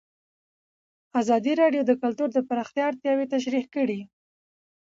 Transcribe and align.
ازادي 1.21 1.53
راډیو 1.61 1.81
د 1.85 1.91
کلتور 2.01 2.29
د 2.33 2.39
پراختیا 2.49 2.83
اړتیاوې 2.89 3.25
تشریح 3.33 3.65
کړي. 3.75 3.99